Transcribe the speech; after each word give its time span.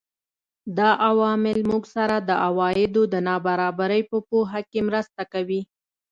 دا 0.77 0.89
عوامل 1.09 1.59
موږ 1.69 1.83
سره 1.95 2.15
د 2.29 2.31
عوایدو 2.47 3.03
د 3.13 3.15
نابرابرۍ 3.27 4.01
په 4.11 4.17
پوهه 4.29 4.61
کې 4.71 4.79
مرسته 4.87 5.21
کوي 5.33 5.61